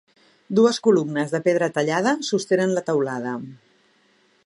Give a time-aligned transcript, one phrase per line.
[0.59, 3.37] Dues columnes de pedra tallada sostenen la teulada.